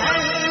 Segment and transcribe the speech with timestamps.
[0.00, 0.43] है